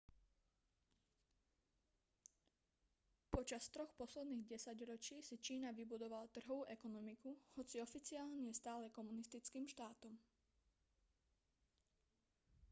počas 3.33 3.63
troch 3.73 3.91
posledných 4.01 4.49
desaťročí 4.53 5.17
si 5.27 5.35
čína 5.45 5.69
vybudovala 5.79 6.25
trhovú 6.35 6.63
ekonomiku 6.77 7.31
hoci 7.57 7.75
oficiálne 7.87 8.41
je 8.49 8.53
stále 8.61 8.85
komunistickým 8.97 9.65
štátom 9.73 10.13